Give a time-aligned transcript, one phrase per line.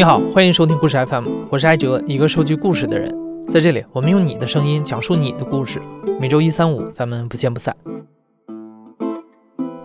[0.00, 3.14] 你好，欢迎收听故事 FM，我是艾哲，一个收集故事的人。
[3.50, 5.78] 在这里，我们用你的声音讲述你的故事。
[6.18, 7.76] 每周一、三、五，咱们不见不散。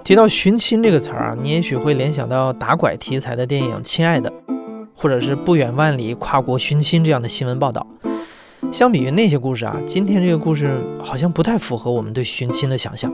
[0.05, 4.32] 提到寻亲这个词儿啊，你也许会联想到打拐题材的电影《亲爱的》，
[4.96, 7.86] 或者是不远万里跨国寻亲这样的新闻报道。
[8.72, 13.12] 相比于那些故事啊，今天这个故事好像不太符合我们对寻亲的想象。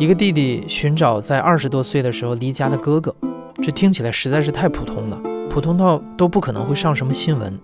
[0.00, 3.14] 一个弟弟寻找在二十多岁的时候离家的哥哥，
[3.62, 5.35] 这听起来实在是太普通了。
[5.56, 7.58] 普通到都不可能会上什么新闻，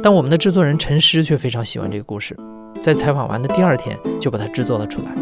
[0.00, 2.38] 但我们的制作人陈诗却非常喜欢这个故事，
[2.80, 5.12] 在采访完的第二天就把它制作了出来。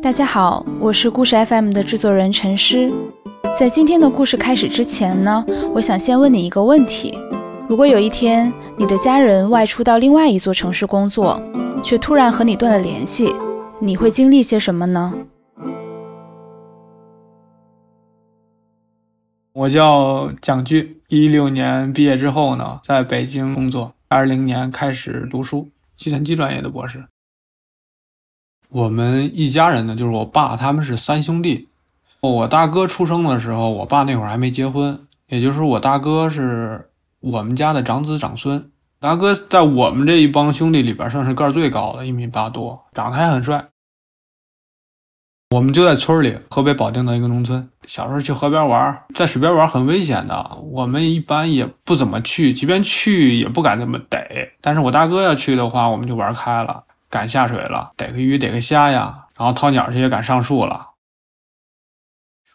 [0.00, 2.90] 大家好，我是故事 FM 的制作人陈诗。
[3.58, 7.12] 在今天的故事开始之前呢，我想先问你一个问题：
[7.68, 11.38] 如果有一天你的家人外出到另外一座城市工作，
[11.84, 13.34] 却突然和你断了联系，
[13.78, 15.12] 你会经历些什么呢？
[19.52, 27.06] 我叫蒋俊，一六年毕业之后呢，在北京工作，二零年开始读书，计算机专业的博士。
[28.68, 31.68] 我们一家人呢，就是我爸他们是三兄弟。
[32.20, 38.70] 我大哥出生的时候，我爸那会儿还没结婚，也就是我大哥是我们家的长子长孙。
[39.00, 43.68] 大哥在我们这一帮兄弟里边算是个儿最高的，一米八多，长得还很帅。
[45.52, 47.68] 我们就在村里，河北保定的一个农村。
[47.84, 54.52] 小时候去河边玩，在水边玩很危险的，我们一般也不怎么去，即便去也不敢那么逮。
[54.60, 60.90] 但是我大哥要去的话，我们就玩开了，敢下水了，逮个鱼，逮个虾呀，然后掏鸟去也敢上树了。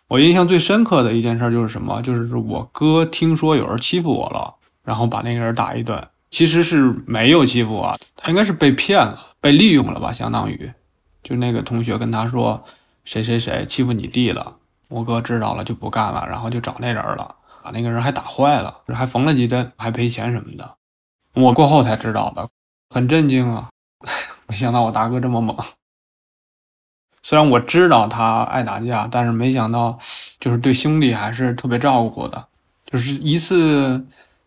[0.07, 2.01] 我印象最深刻的一件事就是什么？
[2.01, 6.01] 就是我哥听说有人欺负我了，然后把那个人打一顿。
[6.29, 10.71] 其实是没有欺负我，他应该是被骗了，被利用了吧，相当于，
[11.21, 12.63] 就那个同学跟他说。
[13.05, 14.57] 谁谁谁欺负你弟了？
[14.89, 20.75] 我哥知道了就不干了，然后就找那人了，把那个人还打坏了，还缝了几针，还赔钱什么的。
[21.33, 22.47] 我过后才知道的，
[22.89, 23.69] 很震惊啊！
[24.47, 25.57] 没想到我大哥这么猛。
[27.23, 29.97] 虽然我知道他爱打架，但是没想到，
[30.39, 32.47] 就是对兄弟还是特别照顾的，
[32.85, 34.05] 就是一次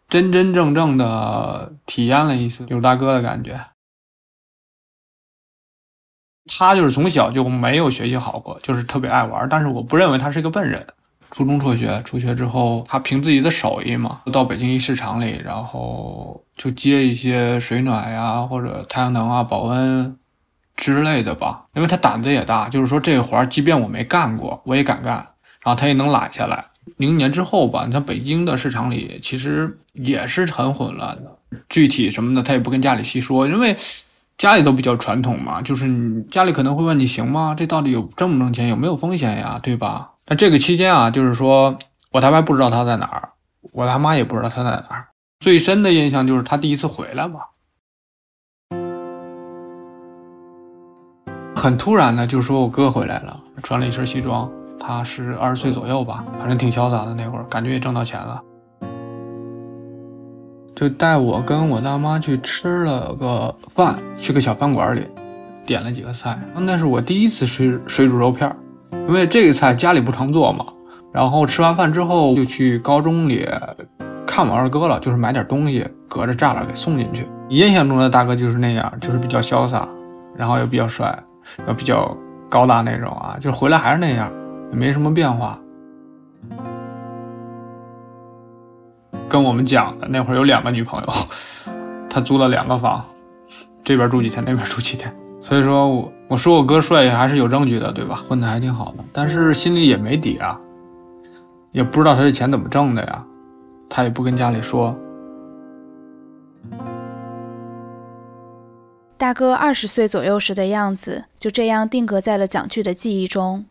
[0.09, 3.61] 真真正正的体验了一次有大哥的感觉。
[6.49, 9.47] 他就是从小就没有学习好过，就是特别爱玩。
[9.49, 10.87] 但是我不认为他是一个笨人。
[11.31, 20.17] 初中辍学，辍学之后，他凭自己的手艺嘛，到北京一市场里，然后就接一些水暖呀，或者太阳能啊、保温
[20.75, 21.67] 之类的吧。
[21.75, 25.17] 因为他胆子也大，就是说这个活儿，即便我没干过，我也敢干。
[25.63, 26.65] 然后他也能揽下来。
[26.97, 31.59] 零年之后吧，你像北京的市场里，其实也是很混乱的。
[31.69, 33.77] 具体什么的，他也不跟家里细说，因为。
[34.39, 37.57] 家里都比较传统嘛，就是你家里可能会问你行吗？
[37.59, 40.13] 这到底有挣不挣钱，有没有风险呀，对吧？
[40.29, 41.77] 那这个期间啊，就是说
[42.13, 43.31] 我大伯不知道他在哪儿，
[43.73, 45.09] 我他妈也不知道他在哪儿。
[45.41, 47.49] 最深的印象就是他第一次回来吧，
[51.57, 58.41] 很突然的，就是说我哥回来了，穿了一身西装，他是二十岁左右吧，反正挺潇洒的那会儿，感觉也挣到钱了。
[60.79, 65.05] 就带我跟我大妈去吃了个饭，去个小饭馆里，
[65.67, 66.39] 点了几个菜。
[66.55, 68.49] 那是我第一次吃水煮肉片，
[68.93, 70.65] 因为这个菜家里不常做嘛。
[71.13, 73.45] 然后吃完饭之后，就去高中里
[74.25, 77.27] 看我二哥了，就是买点东西，隔着栅栏给送进去。
[77.49, 79.89] 印象中的大哥就是那样，就是比较潇洒，
[80.37, 81.13] 然后又比较帅，
[81.67, 82.17] 又比较
[82.49, 83.37] 高大那种啊。
[83.41, 84.31] 就回来还是那样，
[84.71, 85.59] 也没什么变化。
[89.29, 91.09] 跟我们讲的那会儿有两个女朋友，
[92.09, 93.05] 他租了两个房，
[93.85, 95.15] 这边住几天，那边住几天。
[95.43, 98.23] 所以说我我说我哥帅还是有证据的，对吧？
[98.27, 100.59] 混的还挺好的，但是心里也没底啊，
[101.73, 103.25] 也不知道他这钱怎么挣的呀，
[103.89, 104.97] 他也不跟家里说。
[109.17, 113.65] 大哥二十岁左右时的样子就这样定格在了蒋剧的记忆中，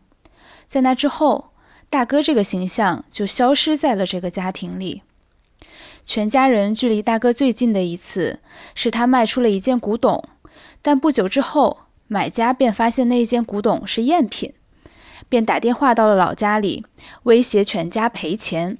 [0.66, 1.50] 在那之后，
[1.88, 5.02] 大哥这个形象就消失在了这个家庭里。
[6.08, 8.40] 全家人距离大哥最近的一次，
[8.74, 10.26] 是他卖出了一件古董，
[10.80, 14.54] 但不久之后，买家便发现那一件古董是赝品，
[15.28, 16.86] 便打电话到了老家里，
[17.24, 18.78] 威胁全家赔钱。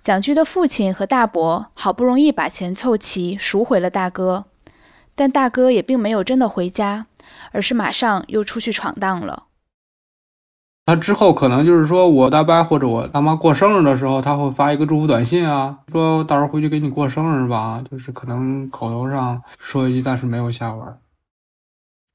[0.00, 4.46] 蒋居的父亲和大伯好不容易把钱凑齐，赎回了大哥，
[5.14, 7.04] 但大哥也并没有真的回家，
[7.52, 9.44] 而是马上又出去闯荡了。
[10.86, 20.98] 他之后可能就是说，我大伯或者我大妈过生日的时候，他会发一个祝福短信啊，说到时候回去给你过生日吧，就是可能口头上说一句，但是没有下文。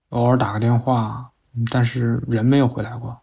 [0.09, 1.31] 偶尔打个电话，
[1.71, 3.17] 但是人没有回来过。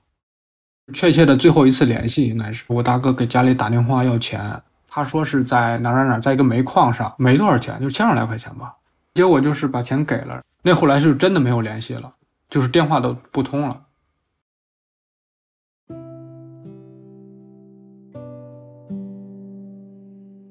[0.93, 8.75] 确切的最后一次联系应该是我大哥给家里打电话要钱，他说是在哪哪哪，在一个煤矿上，没多少钱，就千来块钱吧。
[9.15, 12.13] 结果就是把钱给了，那后来是真的没有联系了，
[12.51, 13.81] 就是电话都不通了。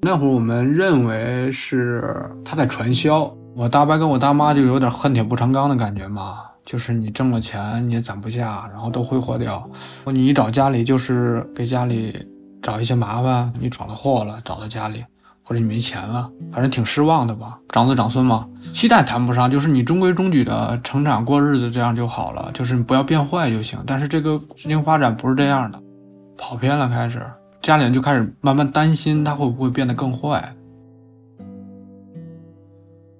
[0.02, 9.68] 那会儿我们认为是他在传销，我大伯跟我大妈就有点恨铁不成钢的感觉嘛，就是你挣了钱你也攒不下，然后都挥霍掉，
[10.04, 12.14] 你一找家里就是给家里
[12.62, 15.04] 找一些麻烦，你闯了祸了，找到家里，
[15.42, 17.58] 或者你没钱了，反正挺失望的吧。
[17.70, 23.82] 长子长孙嘛，期待谈不上，就是你中规中矩的成长过日子，这样就好了，就是你不要变坏就行。
[23.86, 25.82] 但是这个事情发展不是这样的，
[26.36, 27.20] 跑偏了开始。
[27.66, 30.54] 家里人就开始慢慢担心他会不会变得更坏。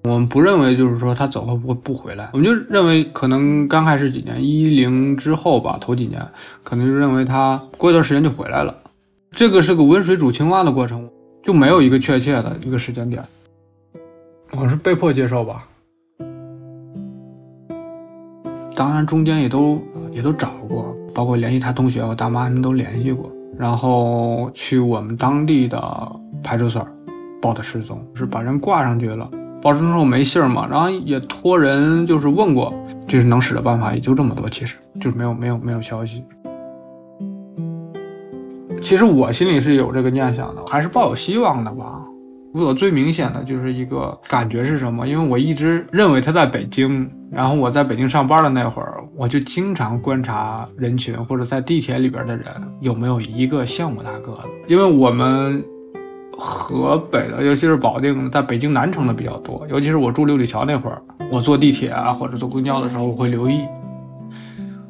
[0.04, 6.24] 我们不认为就是说他走会不会不回来，我们就认为可能刚开始几年一零之后吧，头几年
[6.62, 8.72] 可能就认为他过一段时间就回来了。
[9.32, 11.10] 这个是个温水煮青蛙的过程，
[11.42, 13.20] 就没有一个确切的一个时间点。
[14.56, 15.66] 我是被迫接受吧，
[18.76, 19.82] 当然中间也都
[20.12, 23.28] 也都找过，包括联系他同学，我大妈他们都联系过。
[23.58, 25.80] 然后去我们当地的
[26.42, 26.86] 派出所
[27.40, 29.28] 报的失踪，是把人挂上去了。
[29.62, 32.72] 报失踪之后没信儿嘛，然后也托人就是问过，
[33.08, 36.24] 就是能使的办法也就这么多，其实就没有没有没有消息。
[38.80, 42.00] 其实我心里是有这个念想的，还是抱有希望的吧。
[42.64, 45.06] 我最明显的就是一个感觉是什么？
[45.06, 52.46] 因为我一直认为他在北京，然后我在北京上班的那会儿，我就经常观察人群或者在地铁里边的人
[52.80, 54.48] 有没有一个像我大哥的。
[54.66, 55.62] 因为我们
[56.32, 59.66] 河北的，尤其是保定，在北京南城的比较多。
[59.68, 63.60] 尤其是我住六里桥那会儿，我坐地铁啊或者坐公交的时候，我会留意，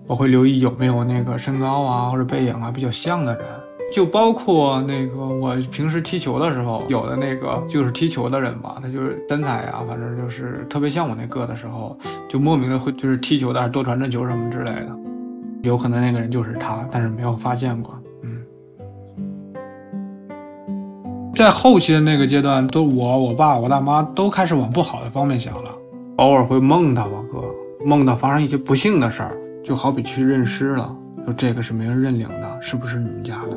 [0.06, 3.44] 我会留意有没有那个身高啊或者背影啊比较像的人。
[3.92, 11.96] 就包括那个我平时踢球的时候，有的那个就是踢球的人吧，他就是身材啊，反正就是特别像我那个的时候，
[12.28, 14.88] 就莫名的会就是踢球的多传传球什么之类的，
[15.62, 17.94] 有可能那个人就是他，但是没有发现过。
[18.22, 18.42] 嗯，
[21.34, 25.70] 在后期的那个阶段，都我我爸我大妈都开始往不好的方面想了，
[26.16, 27.40] 偶尔会梦到我哥，
[27.84, 30.94] 梦到发生一些不幸的事儿，就好比去认尸了，
[31.26, 33.48] 说这个是没人认领的，是不是你们家的？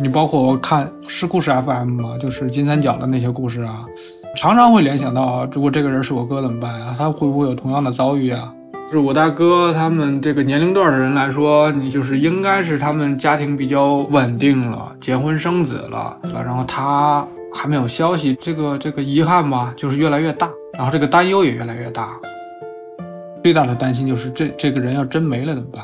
[0.00, 3.84] 你包括我看是故事 FM 吗，就是金三角的那些故事啊，
[4.34, 6.94] 常常会联想到，如果这个人是我哥怎么办啊？
[6.96, 8.50] 他会不会有同样的遭遇啊？
[8.86, 22.08] 就是我大哥他们这个年龄段的人来说，你就是应该是他们家庭比较稳定了，结婚生子了，然后他还没有消息，这个这个遗憾吧，就是越来越大，然后这个担忧也越来越大。
[23.44, 25.82] 最大的担心就是这这个人要真没了怎么办？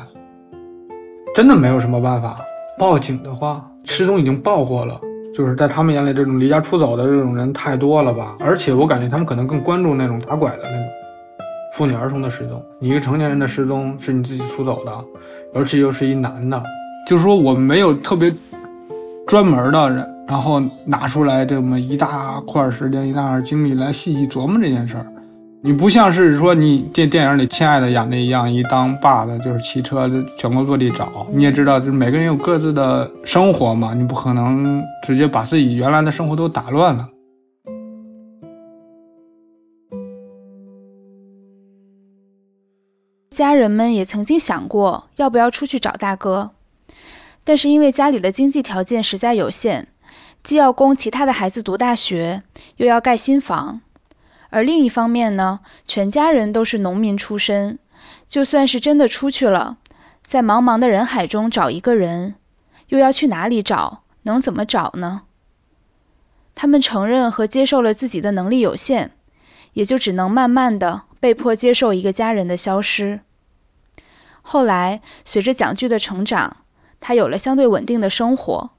[1.37, 2.41] 真的没有什么办法，
[2.79, 3.63] 报警的话。
[3.85, 4.99] 失踪已经报过了，
[5.35, 8.35] 就是在他们眼里，这种离家出走的这种人太多了吧？
[8.41, 10.87] 而且我感觉他们可能更关注那种打拐的那种
[11.75, 12.65] 妇女儿童的失踪。
[12.79, 14.91] 你一个成年人的失踪是你自己出走的，
[15.55, 16.63] 而且又是一男的，
[17.07, 18.33] 就是说我没有特别
[19.27, 25.05] 专门的人，然后拿出来这么一大块时间、一大块精力来细细琢磨这件事儿。
[25.67, 30.09] 你不像是说你这电影里亲爱的演的一样，一当爸的就是骑车
[30.39, 31.27] 全国各地找。
[31.33, 37.09] 你也知道，就是每个人有各自的生活嘛，你不可能直接把自己原来的生活都打乱了。
[43.31, 46.53] 家人们也曾经想过要不要出去找大哥，
[47.43, 49.89] 但是因为家里的经济条件实在有限，
[50.45, 52.45] 既要供其他的孩子读大学，
[52.77, 53.81] 又要盖新房。
[54.57, 57.79] 而另一方面呢，全家人都是农民出身，
[58.27, 59.77] 就算是真的出去了，
[60.23, 62.37] 在茫茫的人海中找一个人，
[62.89, 64.05] 又要去哪里找？
[64.23, 65.25] 能怎么找呢？
[66.55, 69.11] 他们承认和接受了自己的能力有限，
[69.75, 73.21] 也就只能慢慢的被迫接受一个家人的消失。
[74.41, 76.65] 后来，随着蒋巨的成长，
[76.99, 78.71] 他有了相对稳定的生活，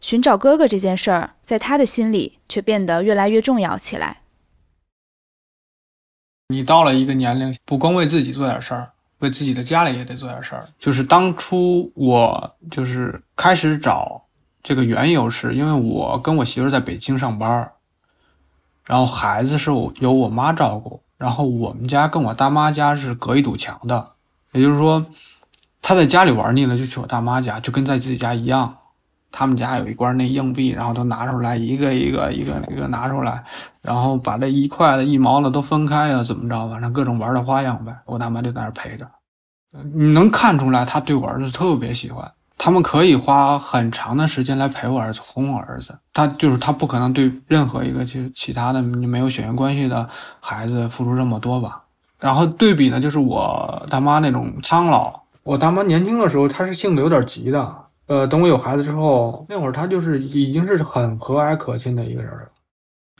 [0.00, 4.21] 寻找哥哥这件事儿，在他的心里却变得越来越重要起来。
[6.48, 10.68] 你到了一个年龄，不光为自己做点事儿，为自己的家里也得做点事儿。
[10.78, 14.22] 就是当初我就是开始找
[14.62, 17.72] 这个缘由，是因为我跟我媳妇在北京上班，
[18.84, 24.10] 然后孩子是我由我妈照顾，然后我们家跟我大妈家是隔一堵墙的，
[24.52, 25.06] 也就是说，
[25.80, 28.76] 他在家里玩腻了就去我大妈家，就跟在自己家一样。
[29.32, 33.42] 他们家有一罐那硬币，然后都拿出来一个一个一个一个拿出来，
[33.80, 36.68] 然后把这一块的一毛的都分开呀，怎么着？
[36.68, 37.96] 反正各种玩的花样呗。
[38.04, 39.08] 我大妈就在那陪着，
[39.94, 42.30] 你能看出来，她对我儿子特别喜欢。
[42.58, 45.98] 他们可以花很长的时间来陪我儿子，哄我儿子。
[46.12, 50.08] 他就是他不可能对任何一个就是其他的没有血缘关系的
[50.38, 51.82] 孩子付出这么多吧。
[52.20, 55.22] 然后对比呢，就是我大妈那种苍老。
[55.42, 57.81] 我大妈年轻的时候，她是性子有点急的。
[58.12, 62.46] 呃，等我有孩子之后，那会儿他就是已经是很和蔼可亲的一个人了，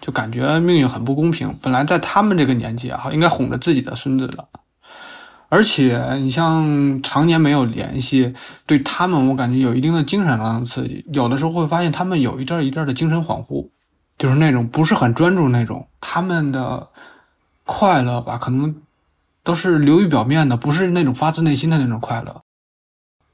[0.03, 1.57] 就感觉命运很不公平。
[1.63, 4.47] 本来在他们这个年纪啊，应该哄着自己的孙子的。
[5.49, 8.35] 而且你像常年没有联系，
[8.67, 11.03] 对他们我感觉有一定的精神上的刺激。
[11.11, 13.71] 有的时候会发现他们有一阵一阵的精神恍惚，
[14.19, 15.89] 就是那种不是很专注那种。
[16.03, 16.87] 他们的
[17.65, 18.77] 快乐吧，可能
[19.43, 22.43] 都是流于表面的，不是那种发自内心的那种快乐。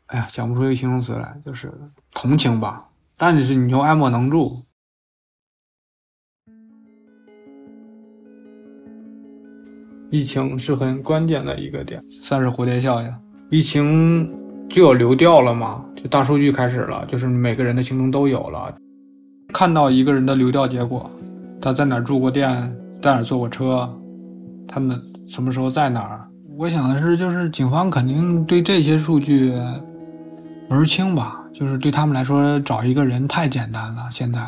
[0.09, 1.73] 哎呀，想不出一个形容词来，就是
[2.13, 2.85] 同情吧。
[3.17, 4.63] 但是你又爱莫能助。
[10.11, 13.15] 疫情是很关键的一个点，算是蝴蝶效应。
[13.51, 14.35] 疫情
[14.71, 18.75] 就要流调了嘛，就大数据开始了，就是每个人的行动都有了。
[19.53, 21.11] 看到一个人的流调结果，
[21.61, 22.51] 他在哪住过店，
[23.03, 23.87] 在哪坐过车，
[24.67, 26.27] 他们什么时候在哪儿？
[26.57, 29.53] 我想的是，就是警方肯定对这些数据
[30.71, 34.07] 门清吧，就是对他们来说找一个人太简单了。
[34.11, 34.41] 现在，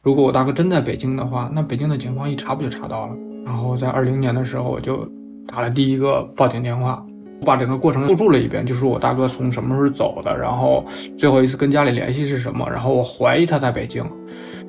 [0.00, 3.14] 如果我大哥真在北京的话，那北京的警方一查不就查到了？
[3.44, 5.08] 然后在二零年的时候，我就
[5.44, 7.04] 打了第一个报警电话，
[7.40, 10.86] 我把整个过程复述了一遍，就是我大哥从什么时候走的，然后
[11.18, 14.04] 最后一次跟家里联系是什么，然后我怀疑他在北京，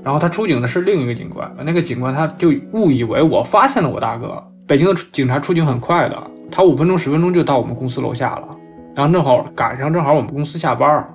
[0.03, 4.43] 然后他出警的是另一个警官，那个警官他就误以为我发现了我大哥。
[4.65, 8.56] 北京的警察出警很快的，他五分钟十分钟就到我们公司楼下了，
[8.97, 11.07] 然后正好赶上正好我们公司下班儿，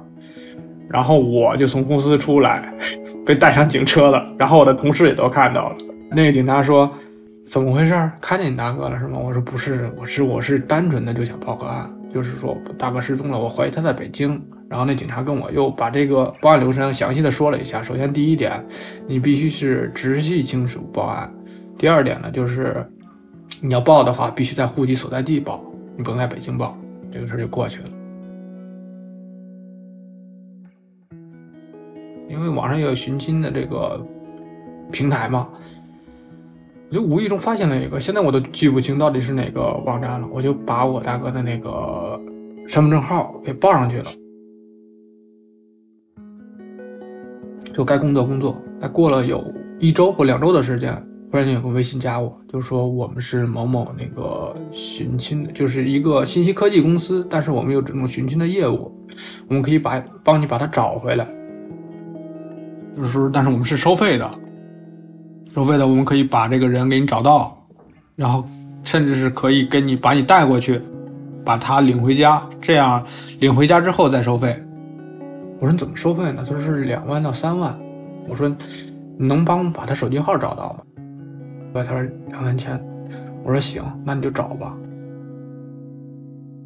[0.89, 2.73] 然后我就从公司出来，
[3.27, 5.77] 被带上警车了，然后我的同事也都看到了，
[6.13, 6.89] 那个警察说。
[7.45, 7.93] 怎么回事？
[8.21, 9.19] 看见你大哥了是吗？
[9.19, 14.41] 我说不是，我是我是单纯的就想报个案，就是说大哥失踪了，我怀疑他在北京。
[14.69, 17.83] 然后那警察跟我又把这个报案流程详细的说了一下。
[17.83, 18.65] 首先第一点，
[19.09, 21.29] 你必须是直系亲属报案；
[21.77, 22.87] 第二点呢，就是
[23.61, 25.61] 你要报的话，必须在户籍所在地报，
[25.97, 26.79] 你不能在北京报，
[27.13, 27.89] 这个事儿就过去了。
[32.29, 34.05] 因为网上有寻亲的这个
[34.91, 35.47] 平台嘛。
[36.89, 40.29] 我就无意中发现了一个，现在我都记不清到底是哪个网站了。
[40.31, 42.21] 我就把我大哥的那个
[42.69, 44.11] 身份证号给报上去了，
[47.73, 48.61] 就该工作工作。
[48.79, 49.43] 那过了有
[49.79, 50.95] 一周或两周的时间，
[51.33, 58.95] 不然间有个微信加我，就说我们是某某那个寻亲的，就是一个信息科技公司，但是我们有这种寻亲的业务，
[59.49, 61.27] 我们可以把帮你把他找回来。
[62.95, 64.31] 就是，但是我们是收费的。
[65.55, 67.57] 收费的我们可以把这个人给你找到，
[68.15, 68.47] 然后
[68.85, 70.79] 甚至是可以跟你把你带过去，
[71.43, 73.03] 把他领回家，这样
[73.41, 74.55] 领回家之后再收费。
[75.61, 76.45] 我说你怎么收费呢？
[76.47, 77.75] 他说是两万到三万。
[78.29, 78.47] 我说
[79.19, 80.81] 你能帮把他手机号找到吗？
[81.75, 82.79] 他说两三千。
[83.45, 84.77] 我说行，那你就找吧。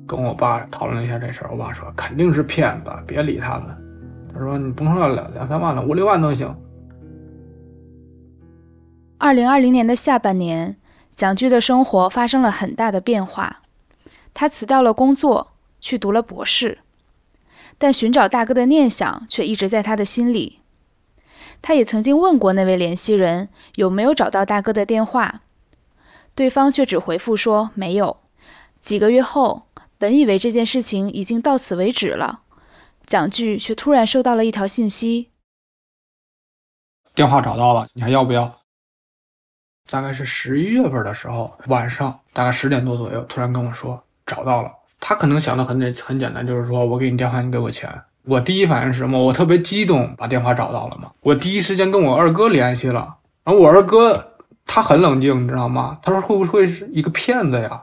[0.07, 3.77] 跟我爸讨论一下这事儿，我爸说肯定是骗子，别理他们。
[4.33, 6.55] 他说你甭说两两三万了，五六万都行。
[9.19, 10.77] 二零二零年的下半年，
[11.15, 13.63] 蒋巨的生活发生了很大的变化。
[14.35, 16.79] 他辞掉了工作，去读了博士，
[17.79, 20.61] 但寻找大哥的念想却一直在他的心里。
[21.63, 25.43] 他也曾经问过那位联系人有没有找到大哥的电话，
[26.35, 28.19] 对方却只回复说没有。
[28.81, 29.67] 几个月后，
[29.99, 32.43] 本以为这件事情已经到此为止了，
[33.05, 35.31] 蒋巨却突然收到了一条信息：
[37.15, 38.61] 电话找到了，你还要不要？
[39.89, 44.73] 大概是十一月份的时候，晚上大概十点多左右，突然跟我说找到了。
[44.99, 47.89] 他可能想的很简很简单，就是说我给你电话，你给我钱。
[48.27, 49.23] 我第一反应是什么？
[49.23, 51.11] 我特别激动，把电话找到了嘛。
[51.21, 54.33] 我第一时间跟我二哥联系了，然后我二哥
[54.67, 55.97] 他很冷静，你知道吗？
[56.03, 57.83] 他说会不会是一个骗子呀？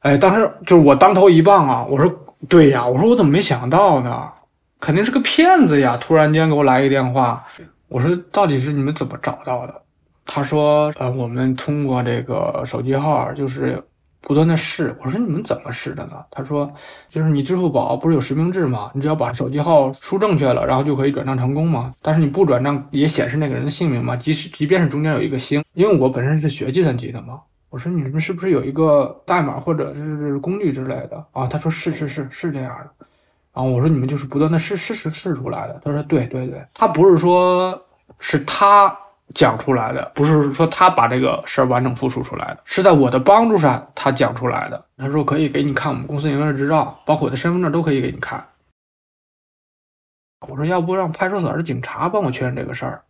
[0.00, 1.84] 哎，当时就是我当头一棒啊！
[1.88, 2.12] 我说
[2.48, 4.30] 对呀，我说我怎么没想到呢？
[4.78, 5.96] 肯定是个骗子呀！
[6.00, 7.44] 突然间给我来一个电话，
[7.88, 9.82] 我说到底是你们怎么找到的？
[10.26, 13.82] 他说：“呃，我们通过这个手机号，就是
[14.26, 14.96] 不断的试。
[15.04, 16.24] 我说你们怎么试的呢？
[16.30, 16.72] 他说，
[17.10, 18.90] 就是你支付宝不是有实名制吗？
[18.94, 21.92] 你只要把手机号输正确了，然后就可以转账成功嘛。
[22.00, 27.38] 但是你不转账也显示那个人的姓名嘛，即使即便是中间有一个星，因为我本身是学计算机的嘛。
[27.68, 31.46] 我说你们是不是有一个代码或者是工具之类的啊？
[31.46, 33.06] 他说是是是是这样的。
[33.52, 35.80] 然后我说你们就是不断的试试试试出来的。
[35.84, 37.78] 他说对对对，他不是说
[38.18, 38.96] 是他。”
[39.32, 44.84] 讲出来的不是说他把这个事儿完整复述出来的，是在我的帮助下他讲出来的。
[44.96, 48.44] 他说可以给你看我们公司营业执照，包括我的身份证都可以给你看。
[50.46, 53.02] 我说要不让派出所的警察帮我确认这个事儿。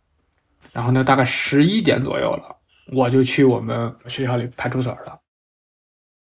[0.71, 2.55] 然后呢，大概十一点左右了，
[2.93, 5.19] 我就去我们学校里派出所了。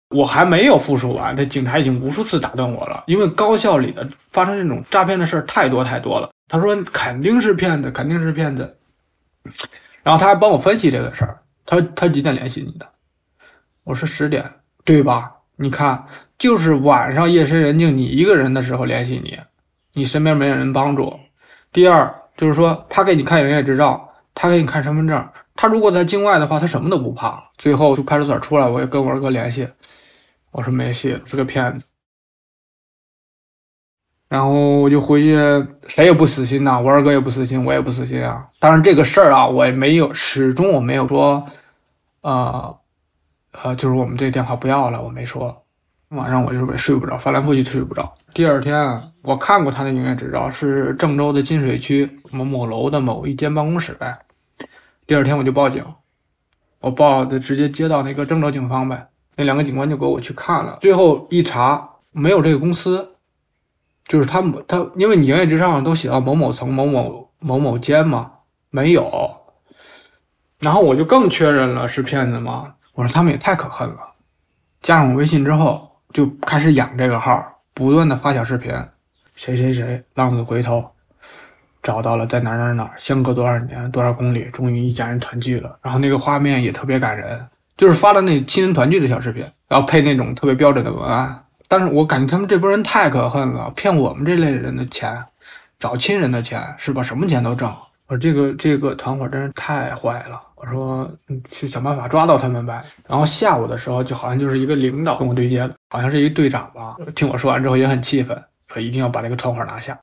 [0.09, 6.29] 我还没有复述完，这警察已经无数次打断我了，因为高校里的发生这种诈骗的事儿太多太多了。
[6.47, 8.77] 他说肯定是骗子，肯定是骗子。
[10.03, 11.39] 然后他还帮我分析这个事儿。
[11.65, 12.85] 他他几点联系你的？
[13.83, 14.49] 我说十点，
[14.83, 15.31] 对吧？
[15.55, 16.05] 你看，
[16.37, 19.39] 就是晚上夜深人静，你一个人的时候联系你，
[19.93, 21.17] 你身边没有人帮助。
[21.71, 27.41] 第二就是说，他给你看营业执照，他给你看身份证，他如果在境外的话，他什么都不怕。
[27.57, 29.67] 最后从派出所出来，我也跟我二哥联系，
[30.51, 31.85] 我说没戏，是个骗子。
[34.33, 34.49] 然后
[34.79, 35.37] 我就回去，
[35.87, 38.43] 谁也不死心呐，我二哥也不死心，我也不死心啊。
[38.59, 41.45] 当然这个事儿啊，我也没有，始终我没有说，
[42.21, 42.75] 呃，
[43.51, 45.55] 呃，就是我们这电话不要了，我没说。
[46.09, 48.11] 晚上我就是睡不着，翻来覆去睡不着。
[48.33, 54.17] 第二天我看过他的营业执照，是郑州的金水区某某楼的某一间办公室呗。
[55.05, 55.85] 第二天我就报警，
[56.79, 63.11] 我报的直接接到那个郑州警方呗，那两个警官就给我去看了，最后一查没有这个公司。
[64.13, 68.31] 就是他他，因为你营业执照上都写到某某层某某某某间嘛，
[68.69, 69.11] 没有。
[70.59, 72.75] 然后我就更确认了是骗子嘛。
[72.93, 73.97] 我说他们也太可恨了。
[74.83, 77.43] 加上我微信之后，就开始养这个号，
[77.73, 78.71] 不断的发小视频，
[79.33, 80.85] 谁谁谁浪子回头，
[81.81, 85.75] 找到了在哪哪哪，相隔多少年多少公里，终于一家人团聚了。
[85.81, 87.43] 然后那个画面也特别感人，
[87.75, 91.42] 就是发的那亲人团聚的小视频，然后配那种特别标准的文案。
[91.73, 95.25] 但是我感觉他们这波人太可恨了，骗我们这类人的钱，
[95.79, 97.01] 找亲人的钱是吧？
[97.01, 97.67] 什么钱都挣。
[98.05, 100.39] 我说这个这个团伙真是太坏了。
[100.53, 101.11] 我说
[101.49, 102.85] 去想办法抓到他们呗。
[103.07, 106.95] 然后下午的时候，就好像就是一个领导跟我对接的，好像是一队长吧。
[107.15, 109.99] 听我说完之后也很气愤，说一定要把这个团伙拿下。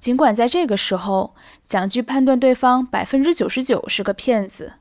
[0.00, 4.72] 尽管在这个时候，蒋局判断对方百分之九十九是个骗子，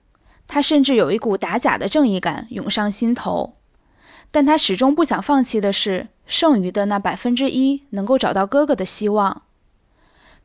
[0.48, 3.58] 他甚至有一股打假的正义感涌上心头。
[4.34, 9.44] 但他始终不想放弃的是剩余的那百分之一能够找到哥哥的希望，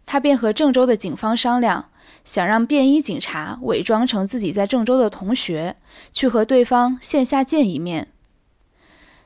[0.04, 1.88] 他便和郑州的警方商量，
[2.22, 5.76] 想让便衣警察伪装成自己在郑州的同学，
[6.12, 8.08] 去和对方线下见一面。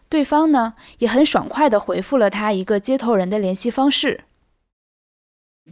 [0.09, 4.23] 对方呢也很爽快地回复了他一个接头人的联系方式。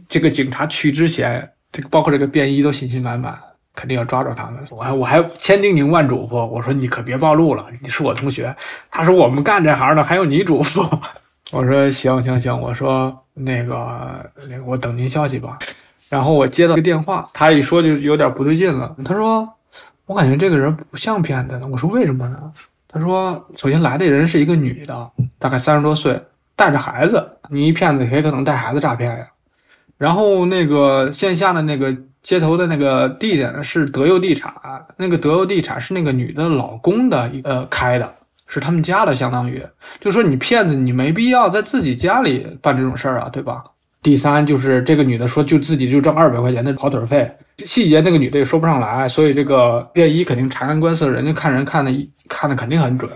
[0.09, 3.39] 这个警察去之前，这个包括这个便衣都信心满满。
[3.73, 8.53] 肯定要抓住他们，我还我还千叮咛万嘱咐，我说你可别暴露了，你是我同学。
[8.89, 10.85] 他说我们干这行的还用你嘱咐？
[11.51, 15.57] 我说行行行，我说那个那个我等您消息吧。
[16.09, 18.93] 然后我接到个电话，他一说就有点不对劲了。
[19.05, 19.47] 他说
[20.05, 21.59] 我感觉这个人不像骗子。
[21.71, 22.51] 我说为什么呢？
[22.89, 26.21] 他说首先来的人是一个女的，大概三十多岁，
[26.57, 27.37] 带着孩子。
[27.49, 29.27] 你一骗子谁可能带孩子诈骗呀？
[29.97, 31.95] 然后那个线下的那个。
[32.23, 34.53] 接头的那个地点呢是德佑地产，
[34.95, 38.13] 那个德佑地产是那个女的老公的呃开的，
[38.45, 39.65] 是他们家的，相当于
[39.99, 43.63] 就说你骗子，你没必要在自己家里办这种事儿啊，对吧？
[44.03, 51.91] 第三就是这个女的说就自己就挣二百块钱的跑腿费，细节那个女的也说不上来，所以这个便衣肯定察言观色，人家看人看的
[52.27, 53.09] 看的肯定很准，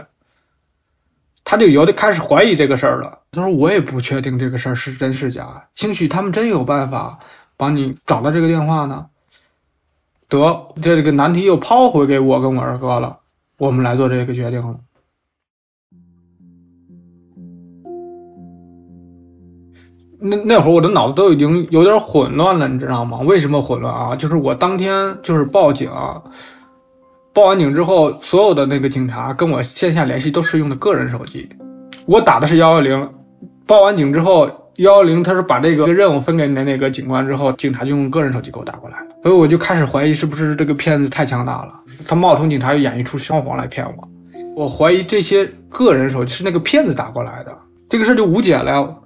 [1.44, 3.20] 他就有的开始怀疑这个事儿了。
[3.32, 7.20] 他说我也不确定这个事儿是真是假，兴许他们真有办法。
[7.58, 9.06] 帮你找到这个电话呢，
[10.28, 13.18] 得这个难题又抛回给我跟我二哥了，
[13.58, 14.78] 我们来做这个决定了。
[20.20, 23.20] 那那会儿我的脑子都已经有点混乱了，你知道吗？
[23.20, 24.16] 为什么混乱啊？
[24.16, 25.90] 就是我当天就是报警，
[27.34, 31.48] 报完警之后，所有的那个警察跟我线下联系都是用的个人手机，
[32.06, 33.14] 我打的是幺幺零，
[33.66, 34.50] 报完警之后。
[34.78, 41.74] 幺幺零，他是把这个任务分给那那个警官之后，警察就用个人手机给我打过来了，所以我就开始怀疑是不是这个骗子太强大了，
[42.08, 44.10] 他冒充警察又演绎出双簧来骗我。
[44.56, 47.58] 我怀疑这些个人手机是那个骗子打过来的，
[47.88, 49.02] 这个事就无解了。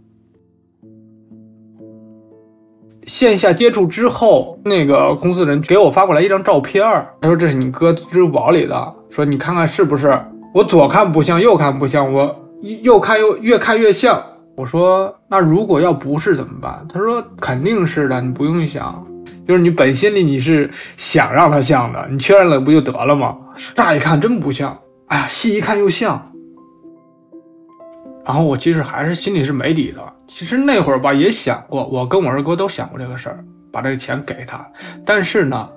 [3.06, 6.84] 线下接触之后，那个公司人给我发过来一张照片，
[7.22, 10.20] 他说这是你哥支付宝里的，说你看看是不是？
[10.54, 12.36] 我左看不像，右看不像，我
[12.82, 14.24] 右看又越看越像。
[14.60, 16.86] 我说，那如果要不是怎么办？
[16.90, 19.08] 他说肯定是的，你不用想，
[19.48, 23.38] 就是你本心里你是想让他像的，你确认了不就得了吗？
[23.74, 26.30] 乍一看真不像，哎呀，细一看又像。
[28.26, 30.02] 然后我其实还是心里是没底的。
[30.28, 33.42] 其实那会儿吧也想过，我跟我二哥都想过这个事儿，
[33.72, 34.70] 把这个钱给他。
[35.06, 35.70] 但是呢，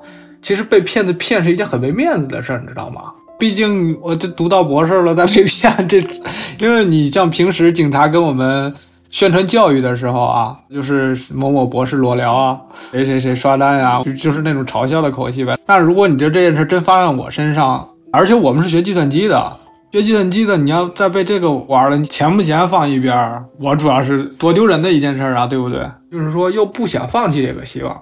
[0.42, 3.12] 其实被骗子骗是一件很没面子的事儿，你知道吗？
[3.42, 5.98] 毕竟我这读到博士了，再被骗这，
[6.64, 8.72] 因为你像平时警察跟我们
[9.10, 12.60] 宣传教育的时候啊，就是某某博士裸聊啊，
[12.92, 15.58] 谁谁谁刷单呀，就就是那种嘲笑的口气呗。
[15.66, 19.56] 那如果你这这件事真发生在我身上，而且我们是学计算机的，
[19.90, 25.84] 学计算机的，你要再被这个玩了，你钱不钱放一边，我主要是多丢人的一件事啊，对不对？
[26.12, 28.00] 就是说又不想放弃这个希望，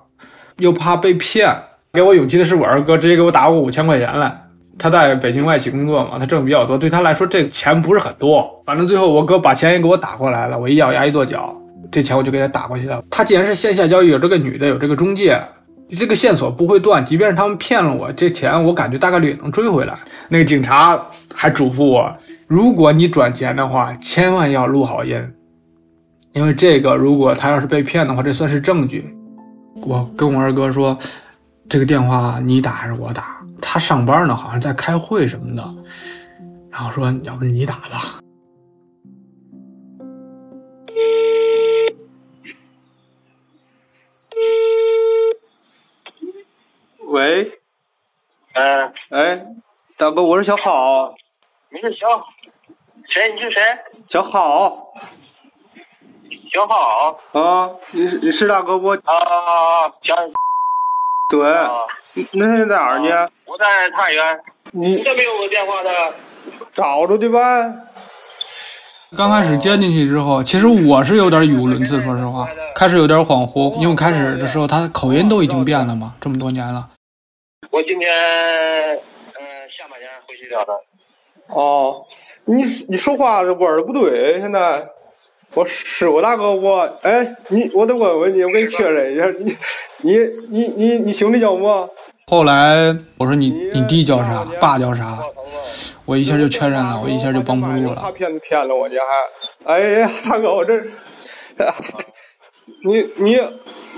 [0.58, 1.56] 又怕被骗。
[1.94, 4.36] 给我勇气的是我二哥，直接给我打过五千块钱来。
[4.82, 8.48] 他在北京外企工作嘛，他挣比较多，对他来说这钱不是很多。
[8.64, 11.54] 反正最后我哥把钱也给我打过来了，我一咬牙一跺脚，
[11.92, 13.04] 这钱我就给他打过去了。
[13.10, 15.38] 他既然是线下交易，有这个女的，有这个中介，
[15.90, 17.04] 这个线索不会断。
[17.04, 19.98] 即便是他们骗了我，这钱我感觉大概率也能追回来。
[20.30, 20.98] 那个警察
[21.34, 22.10] 还嘱咐我，
[22.46, 25.22] 如果你转钱的话，千万要录好音，
[26.32, 29.14] 因为这个如果他要是被骗的话，这算是证据。
[29.82, 30.96] 我跟我二哥说，
[31.68, 33.39] 这个电话你打还是我打？
[33.60, 35.62] 他上班呢，好像在开会什么的，
[36.70, 38.20] 然后说要不你打吧。
[47.06, 47.60] 喂，
[48.54, 49.46] 嗯，哎，
[49.96, 51.12] 大哥，我是小好，
[51.70, 52.06] 你是小
[53.08, 53.32] 谁？
[53.34, 53.60] 你是谁？
[54.08, 54.92] 小好
[56.52, 58.90] 小好啊，你是你是大哥不？
[58.90, 59.00] 啊，
[60.02, 60.14] 小
[61.28, 61.80] 对，啊，
[62.32, 63.28] 那现在在哪儿呢？
[63.46, 64.40] 我在太原。
[64.72, 65.90] 你你这没有我电话的？
[66.74, 67.40] 找着的吧？
[69.16, 76.88] 刚开始接进去之后，其实我是有点语无伦次，说实话，开始有点恍惚，因为开始的时候他的口音都已经变了嘛，这么多年了。
[77.70, 79.42] 我今天嗯
[79.76, 80.72] 下半年回去了的。
[81.48, 82.06] 哦，
[82.44, 84.86] 你你说话这味儿不对，现在
[85.54, 89.56] 我是我大哥，我哎，你我得问问你，我给你确认一下，你
[90.02, 90.18] 你
[90.48, 91.90] 你你你兄弟叫什么？
[92.30, 95.18] 后来我说你你弟叫啥，爸叫啥，
[96.04, 98.12] 我一下就确认了，我一下就绷不住他了。
[98.12, 100.80] 骗骗了我，你还哎呀，大哥，我这
[102.84, 103.36] 你你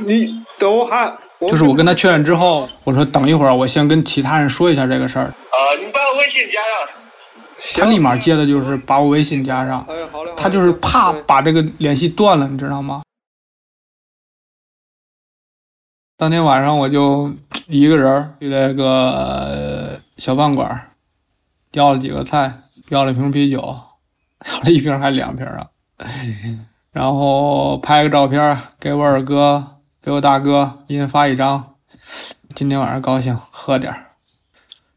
[0.07, 1.15] 你等我还
[1.47, 5.27] 就是我跟他确认之后，我说等一会儿，我先跟其他人说一下这个事儿。
[5.27, 7.85] 啊，你把我微信加上。
[7.85, 9.87] 他立马接的就是把我微信加上，
[10.35, 13.03] 他就是怕把这个联系断了，你知道吗？
[16.17, 17.31] 当天晚上我就
[17.73, 20.91] 一个人儿去那个小饭馆儿，
[21.73, 22.53] 要了几个菜，
[22.91, 23.61] 要了一瓶啤酒，
[24.45, 25.71] 要了一瓶还是两瓶啊，
[26.93, 31.77] 然后拍个照片给我二哥，给我大哥，一人发一张。
[32.55, 34.05] 今天晚上高兴，喝点儿，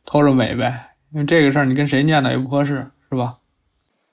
[0.05, 0.91] 偷着美呗。
[1.11, 3.37] 因为这个事儿你跟谁念叨也不合适，是吧？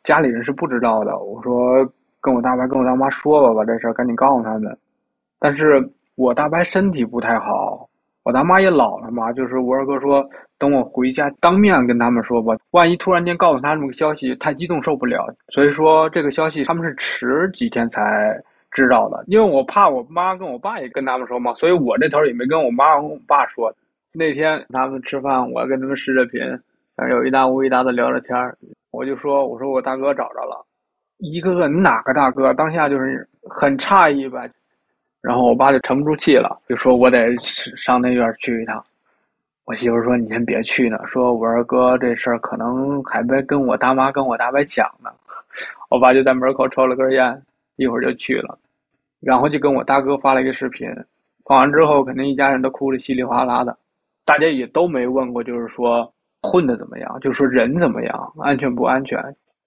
[0.04, 1.18] 家里人是不知道的。
[1.18, 1.84] 我说
[2.20, 4.78] 跟我大伯跟我大妈说吧，把这事儿赶紧告诉他们。
[5.40, 7.88] 但是我大伯身体不太好，
[8.24, 10.24] 我大妈也老了嘛，就是我二哥说
[10.58, 15.26] 等我回家当面跟他们说吧，万一突然间告诉他们个消息，太激动受不了。
[15.48, 18.00] 所以说这个消息他们是迟几天才
[18.70, 23.74] 知道的，因为我怕我妈跟我爸也跟他们说嘛，所以我这头也没跟我妈跟我爸说。
[24.14, 26.40] 那天他们吃饭，我跟他们视着频，
[26.94, 28.56] 反正有一搭无一搭的聊着天儿，
[28.92, 30.64] 我就说我说我大哥找着了，
[31.18, 32.54] 一个个你哪个大哥？
[32.54, 34.46] 当下就是很诧异吧。
[35.22, 37.34] 然后我爸就沉不住气了，就说我得
[37.76, 38.84] 上那院去一趟。
[39.64, 45.08] 我媳妇说你先别去呢，说我二哥这事儿可能还没跟我大妈跟我大伯讲呢。
[45.88, 47.40] 我爸就在门口抽了根烟，
[47.76, 48.58] 一会儿就去了，
[49.20, 50.88] 然后就跟我大哥发了一个视频，
[51.44, 53.78] 发完之后肯定一家人都哭得稀里哗啦的，
[54.24, 59.22] 大家也都没问过，就是说混的怎么样，就说人怎么样，安全不安全，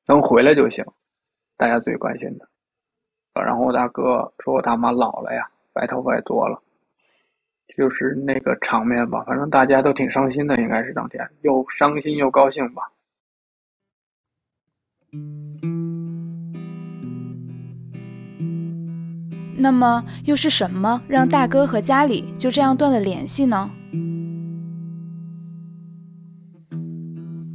[0.05, 0.83] 能回来就行，
[1.55, 2.45] 大家最关心的。
[3.43, 6.61] 然后我大哥说我大妈老了呀，白头发也多了，
[7.75, 12.83] 就是那个场面吧，反正大家都挺伤心的，应该是当天又伤心又高兴吧。
[19.57, 23.71] 那么又是什么让大哥和家里就这样断了联系呢？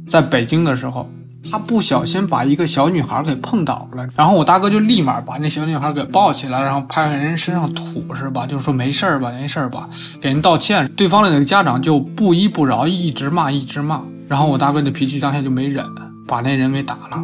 [0.07, 1.07] 在北京的时候，
[1.49, 8.45] 他不小心把一个小女孩给碰倒了，然后我大哥就立马把那小女孩给抱起来，然后拍拍人身上吐是吧？
[8.45, 10.87] 就是说没事儿吧，没事儿吧，给人道歉。
[10.95, 14.01] 对方的那个家长就不依不饶，一直骂，一直骂。
[14.27, 15.83] 然后我大哥的脾气当下就没忍，
[16.27, 17.23] 把那人给打了，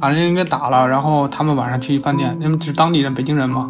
[0.00, 0.86] 把那人给打了。
[0.86, 3.68] 然后他们晚上去饭店，因为是当地人，北京人嘛，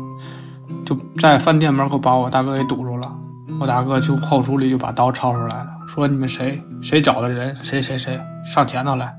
[0.84, 3.10] 就在饭店门口把我大哥给堵住了。
[3.58, 9.12] 我大哥就后厨里就把刀抄出来了，说你们谁谁找的人，谁谁谁上前头来，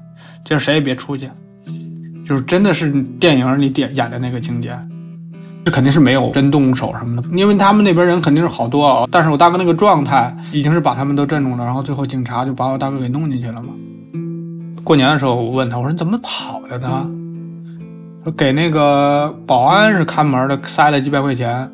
[0.43, 1.29] 这谁也别出去。
[2.25, 4.77] 就是真的是电影里演演的那个情节，
[5.65, 9.07] 这肯定是没有真动手什么的，因为他们那边人肯定是好多啊。
[9.11, 13.69] 但是我大哥那个状态已经是把他们都镇住了，然后最后警察就把我大哥给弄进去了嘛。
[14.83, 17.09] 过年的时候我问他，我说你怎么跑的呢？
[18.23, 21.67] 说给那个保安是看门的塞了几百块钱，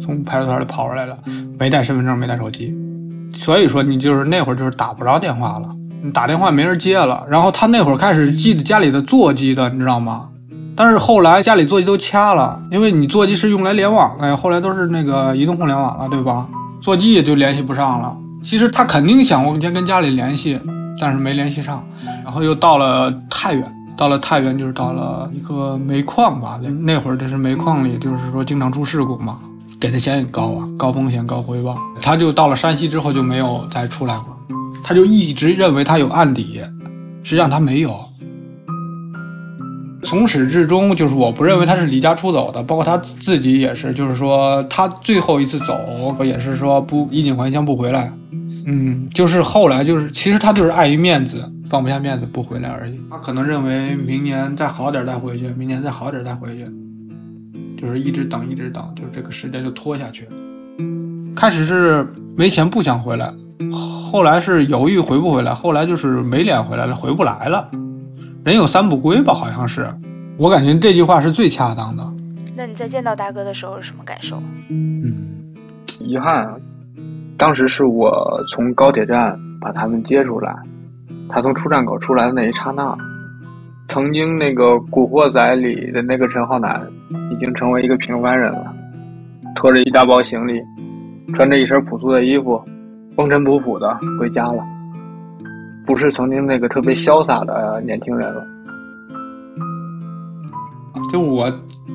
[0.00, 1.18] 从派出所里跑出来了，
[1.58, 2.72] 没带身份证，没带手机，
[3.32, 5.74] 所以说你就是那会儿就是打不着电话了，
[6.12, 7.24] 打电话没人接了。
[7.28, 10.28] 然后他那会儿开始记得家里的座机的，你知道吗？
[10.76, 16.46] 但是后来家里座机都掐了，因为你座机是用来联网的，后来都是那个移动互联网了，对吧？
[16.80, 18.16] 座机也就联系不上了。
[18.42, 20.60] 其实他肯定想过先跟家里联系，
[21.00, 21.82] 但是没联系上，
[22.24, 29.38] 然后又到了太原，到了太原就是到了一个煤矿吧，那那会儿这是煤矿里，就是说经常出事故嘛，
[29.80, 31.78] 给的钱也高啊，高风险高回报。
[32.02, 34.33] 他就到了山西之后就没有再出来过，
[34.84, 36.60] 他就一直认为他有案底，
[37.24, 38.04] 实际上他没有。
[40.02, 45.74] 从始至终，就是我不认为他是离家出走的，包括他自己也是，就是说他最后一次走
[46.22, 48.12] 也是说不衣锦还乡不回来，
[48.66, 53.00] 嗯，就是后来就是其实他就是碍于面子放不下面子不回来而已。
[53.10, 56.66] 他可能认为明年再好点再回去，明年再好点再回去，
[57.78, 60.28] 就是一直等一直等，就是这个时间就拖下去。
[61.34, 63.32] 开始是没钱不想回来，
[63.72, 67.68] 后来是犹豫回不回来，后来就是没脸回来了，回不来了。
[68.44, 69.88] 人有三不归吧，好像是，
[70.36, 72.04] 我感觉这句话是最恰当的。
[72.56, 74.40] 那你在见到大哥的时候是什么感受？
[74.68, 75.04] 嗯，
[75.98, 76.54] 遗憾，
[77.36, 78.12] 当时是我
[78.50, 80.54] 从高铁站把他们接出来，
[81.28, 82.96] 他从出站口出来的那一刹那，
[83.88, 86.80] 曾经那个《古惑仔》里的那个陈浩南，
[87.32, 88.72] 已经成为一个平凡人了，
[89.56, 90.60] 拖着一大包行李，
[91.34, 92.62] 穿着一身朴素的衣服，
[93.16, 94.62] 风尘仆仆的回家了。
[95.86, 98.46] 不是曾经那个特别潇洒的年轻人了。
[101.12, 101.52] 就我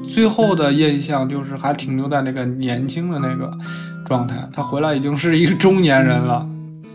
[0.08, 3.52] 最后的印象就是还停留在那个年轻的那个
[4.06, 4.48] 状态。
[4.54, 6.48] 他回来已经是一个中年人了，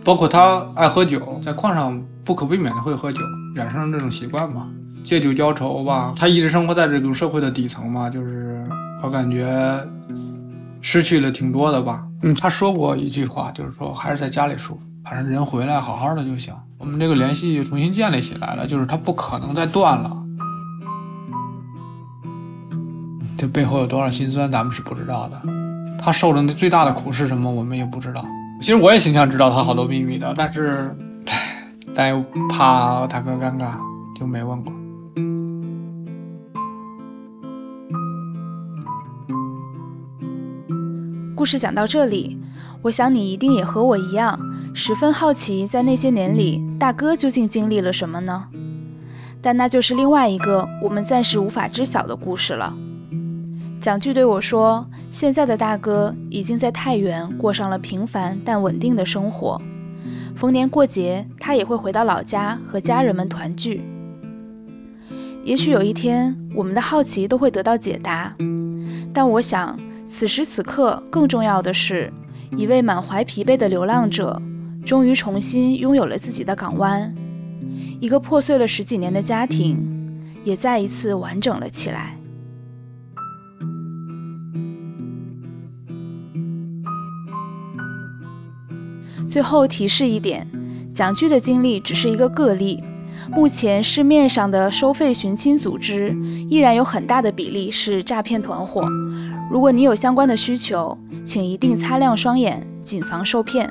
[0.04, 3.20] 包括他爱喝酒，在矿上不可避免的会喝酒，
[3.54, 4.66] 染上这种习惯吧，
[5.02, 6.14] 借酒浇愁吧。
[6.16, 8.64] 他一直生活在这种社会的底层嘛，就是
[9.02, 9.78] 我感觉
[10.80, 12.04] 失去了挺多的吧。
[12.26, 16.54] 嗯，他说过一句话，就是说还是在家里舒服，反正人回来好好的就行。
[16.78, 20.10] 我们这个联系又重新建立起来了，就是他不可能再断了。
[23.36, 25.38] 这背后有多少辛酸，咱们是不知道的。
[25.98, 28.24] 他受的那最大的苦是什么，我们也不知道。
[28.58, 30.96] 其实我也挺想知道他好多秘密的，但是，
[31.94, 33.74] 但又怕大哥尴尬，
[34.18, 34.72] 就没问过。
[41.44, 42.38] 故事讲到这里，
[42.80, 44.40] 我想你一定也和我一样。
[44.72, 48.46] 十分好奇，在那些年里，大哥究竟经历了什么呢？
[49.42, 52.74] 但那就是另外一个我们暂时无法知晓的故事了。
[53.78, 59.60] 蒋巨对我说：“现在的大哥已经在太原过上了平凡但稳定的生活，
[60.34, 63.82] 逢年过节，他也会回到老家和家人们团聚。
[65.44, 68.34] 也许有一天，我们的好奇都会得到解答。
[69.12, 72.12] 但我想，此时此刻，更重要的是，
[72.56, 74.40] 一位满怀疲惫的流浪者。”
[74.84, 77.14] 终于重新拥有了自己的港湾，
[78.00, 79.78] 一个破碎了十几年的家庭
[80.44, 82.18] 也再一次完整了起来。
[89.26, 90.46] 最后提示一点，
[90.92, 92.84] 蒋巨的经历只是一个个例，
[93.30, 96.14] 目前市面上的收费寻亲组织
[96.50, 98.86] 依然有很大的比例是诈骗团伙。
[99.50, 103.70] 如果你有相关的需求，请一定擦亮双眼，谨防受骗。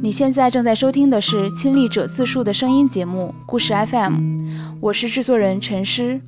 [0.00, 4.14] 你现在正在收听的是亲历者自述的声音节目《故事 FM》，
[4.80, 6.20] 我是制作人陈诗。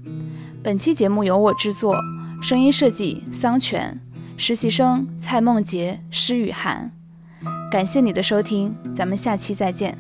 [0.63, 1.97] 本期节目由我制作，
[2.43, 3.99] 声音设计桑泉，
[4.37, 6.93] 实习生蔡梦洁、施雨涵。
[7.71, 9.97] 感谢你的收听，咱们下期再见。